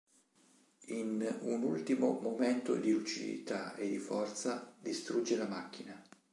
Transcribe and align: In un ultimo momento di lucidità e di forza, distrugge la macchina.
In 0.95 1.37
un 1.41 1.61
ultimo 1.61 2.17
momento 2.23 2.73
di 2.73 2.91
lucidità 2.91 3.75
e 3.75 3.87
di 3.87 3.99
forza, 3.99 4.73
distrugge 4.81 5.37
la 5.37 5.47
macchina. 5.47 6.03